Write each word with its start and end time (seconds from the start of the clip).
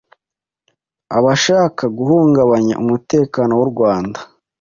abashaka 1.17 1.83
guhungabanya 1.97 2.73
umutekano 2.83 3.51
w’u 3.59 3.67
Rwanda, 3.71 4.19